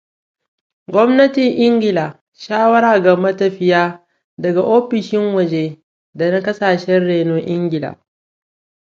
gwamnatin 0.91 1.49
ingila- 1.65 2.05
shawara 2.41 2.91
ga 3.03 3.13
matafiya 3.23 3.81
daga 4.41 4.61
offishin 4.77 5.25
waje 5.35 5.63
dana 6.19 6.39
kasashen 6.45 7.03
renon 7.07 7.41
ingila. 7.55 7.89